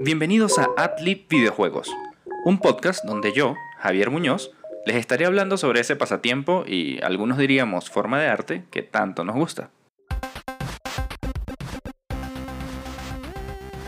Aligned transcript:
Bienvenidos 0.00 0.58
a 0.58 0.68
AdLib 0.78 1.28
Videojuegos, 1.28 1.94
un 2.44 2.58
podcast 2.58 3.04
donde 3.04 3.34
yo, 3.34 3.56
Javier 3.78 4.10
Muñoz, 4.10 4.52
les 4.86 4.96
estaré 4.96 5.26
hablando 5.26 5.58
sobre 5.58 5.80
ese 5.80 5.96
pasatiempo 5.96 6.64
y 6.66 6.98
algunos 7.02 7.36
diríamos 7.36 7.90
forma 7.90 8.18
de 8.18 8.28
arte 8.28 8.64
que 8.70 8.80
tanto 8.80 9.24
nos 9.24 9.36
gusta. 9.36 9.68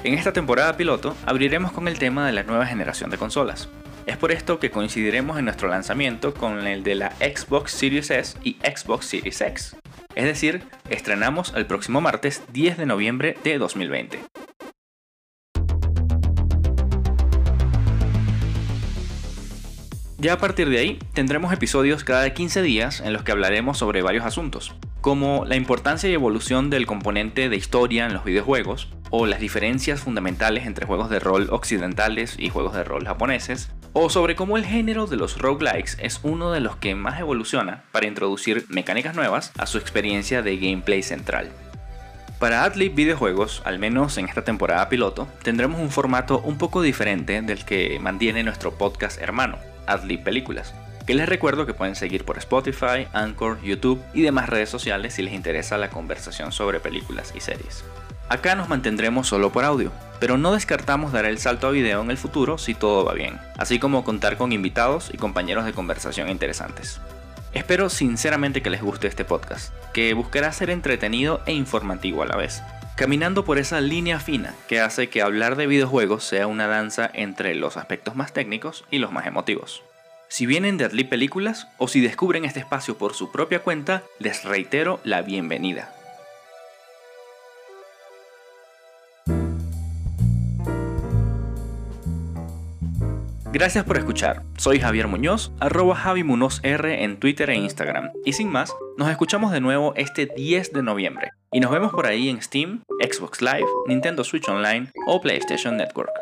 En 0.04 0.12
esta 0.12 0.34
temporada 0.34 0.76
piloto 0.76 1.16
abriremos 1.24 1.72
con 1.72 1.88
el 1.88 1.98
tema 1.98 2.26
de 2.26 2.32
la 2.32 2.42
nueva 2.42 2.66
generación 2.66 3.08
de 3.08 3.16
consolas. 3.16 3.70
Es 4.04 4.18
por 4.18 4.32
esto 4.32 4.58
que 4.58 4.70
coincidiremos 4.70 5.38
en 5.38 5.46
nuestro 5.46 5.68
lanzamiento 5.68 6.34
con 6.34 6.66
el 6.66 6.82
de 6.82 6.96
la 6.96 7.12
Xbox 7.12 7.72
Series 7.72 8.10
S 8.10 8.36
y 8.44 8.56
Xbox 8.56 9.06
Series 9.06 9.40
X. 9.40 9.76
Es 10.14 10.24
decir, 10.24 10.62
estrenamos 10.90 11.54
el 11.56 11.64
próximo 11.64 12.02
martes 12.02 12.42
10 12.52 12.76
de 12.76 12.86
noviembre 12.86 13.38
de 13.42 13.56
2020. 13.56 14.18
Ya 20.20 20.34
a 20.34 20.38
partir 20.38 20.68
de 20.68 20.78
ahí, 20.78 20.98
tendremos 21.14 21.50
episodios 21.50 22.04
cada 22.04 22.28
15 22.28 22.60
días 22.60 23.00
en 23.00 23.14
los 23.14 23.22
que 23.22 23.32
hablaremos 23.32 23.78
sobre 23.78 24.02
varios 24.02 24.26
asuntos, 24.26 24.74
como 25.00 25.46
la 25.46 25.56
importancia 25.56 26.10
y 26.10 26.12
evolución 26.12 26.68
del 26.68 26.84
componente 26.84 27.48
de 27.48 27.56
historia 27.56 28.04
en 28.04 28.12
los 28.12 28.24
videojuegos, 28.24 28.92
o 29.08 29.24
las 29.24 29.40
diferencias 29.40 30.00
fundamentales 30.00 30.66
entre 30.66 30.84
juegos 30.84 31.08
de 31.08 31.20
rol 31.20 31.48
occidentales 31.50 32.36
y 32.38 32.50
juegos 32.50 32.74
de 32.74 32.84
rol 32.84 33.06
japoneses, 33.06 33.70
o 33.94 34.10
sobre 34.10 34.36
cómo 34.36 34.58
el 34.58 34.66
género 34.66 35.06
de 35.06 35.16
los 35.16 35.38
roguelikes 35.38 35.96
es 36.02 36.20
uno 36.22 36.52
de 36.52 36.60
los 36.60 36.76
que 36.76 36.94
más 36.94 37.18
evoluciona 37.18 37.84
para 37.90 38.06
introducir 38.06 38.66
mecánicas 38.68 39.16
nuevas 39.16 39.52
a 39.56 39.64
su 39.64 39.78
experiencia 39.78 40.42
de 40.42 40.58
gameplay 40.58 41.02
central. 41.02 41.50
Para 42.38 42.64
Adlib 42.64 42.94
Videojuegos, 42.94 43.62
al 43.64 43.78
menos 43.78 44.18
en 44.18 44.26
esta 44.26 44.44
temporada 44.44 44.90
piloto, 44.90 45.28
tendremos 45.42 45.80
un 45.80 45.90
formato 45.90 46.40
un 46.40 46.58
poco 46.58 46.82
diferente 46.82 47.40
del 47.40 47.64
que 47.64 47.98
mantiene 48.00 48.42
nuestro 48.42 48.74
podcast 48.74 49.18
hermano, 49.20 49.58
Adlib 49.90 50.22
Películas, 50.22 50.74
que 51.06 51.14
les 51.14 51.28
recuerdo 51.28 51.66
que 51.66 51.74
pueden 51.74 51.96
seguir 51.96 52.24
por 52.24 52.38
Spotify, 52.38 53.06
Anchor, 53.12 53.60
YouTube 53.62 54.02
y 54.14 54.22
demás 54.22 54.48
redes 54.48 54.68
sociales 54.68 55.14
si 55.14 55.22
les 55.22 55.34
interesa 55.34 55.78
la 55.78 55.90
conversación 55.90 56.52
sobre 56.52 56.80
películas 56.80 57.32
y 57.34 57.40
series. 57.40 57.84
Acá 58.28 58.54
nos 58.54 58.68
mantendremos 58.68 59.26
solo 59.26 59.50
por 59.50 59.64
audio, 59.64 59.90
pero 60.20 60.38
no 60.38 60.52
descartamos 60.52 61.10
dar 61.10 61.24
el 61.24 61.38
salto 61.38 61.66
a 61.66 61.72
video 61.72 62.00
en 62.00 62.12
el 62.12 62.16
futuro 62.16 62.58
si 62.58 62.74
todo 62.74 63.04
va 63.04 63.12
bien, 63.12 63.40
así 63.58 63.80
como 63.80 64.04
contar 64.04 64.36
con 64.36 64.52
invitados 64.52 65.10
y 65.12 65.16
compañeros 65.16 65.64
de 65.64 65.72
conversación 65.72 66.28
interesantes. 66.28 67.00
Espero 67.52 67.90
sinceramente 67.90 68.62
que 68.62 68.70
les 68.70 68.82
guste 68.82 69.08
este 69.08 69.24
podcast, 69.24 69.74
que 69.92 70.14
buscará 70.14 70.52
ser 70.52 70.70
entretenido 70.70 71.42
e 71.46 71.52
informativo 71.52 72.22
a 72.22 72.26
la 72.26 72.36
vez, 72.36 72.62
caminando 73.00 73.46
por 73.46 73.56
esa 73.56 73.80
línea 73.80 74.20
fina 74.20 74.54
que 74.68 74.78
hace 74.78 75.08
que 75.08 75.22
hablar 75.22 75.56
de 75.56 75.66
videojuegos 75.66 76.22
sea 76.22 76.46
una 76.46 76.66
danza 76.66 77.10
entre 77.14 77.54
los 77.54 77.78
aspectos 77.78 78.14
más 78.14 78.34
técnicos 78.34 78.84
y 78.90 78.98
los 78.98 79.10
más 79.10 79.26
emotivos. 79.26 79.82
Si 80.28 80.44
vienen 80.44 80.76
de 80.76 80.84
Adlib 80.84 81.08
Películas 81.08 81.66
o 81.78 81.88
si 81.88 82.02
descubren 82.02 82.44
este 82.44 82.60
espacio 82.60 82.98
por 82.98 83.14
su 83.14 83.32
propia 83.32 83.60
cuenta, 83.60 84.02
les 84.18 84.44
reitero 84.44 85.00
la 85.02 85.22
bienvenida. 85.22 85.94
Gracias 93.52 93.84
por 93.84 93.98
escuchar. 93.98 94.44
Soy 94.56 94.78
Javier 94.78 95.08
Muñoz, 95.08 95.50
arroba 95.58 95.96
Javi 95.96 96.24
R 96.62 97.02
en 97.02 97.18
Twitter 97.18 97.50
e 97.50 97.56
Instagram. 97.56 98.12
Y 98.24 98.34
sin 98.34 98.48
más, 98.48 98.72
nos 98.96 99.10
escuchamos 99.10 99.50
de 99.50 99.60
nuevo 99.60 99.92
este 99.96 100.26
10 100.26 100.72
de 100.72 100.82
noviembre. 100.84 101.32
Y 101.50 101.58
nos 101.58 101.72
vemos 101.72 101.92
por 101.92 102.06
ahí 102.06 102.28
en 102.28 102.40
Steam, 102.40 102.84
Xbox 103.02 103.42
Live, 103.42 103.66
Nintendo 103.88 104.22
Switch 104.22 104.48
Online 104.48 104.92
o 105.08 105.20
PlayStation 105.20 105.76
Network. 105.76 106.12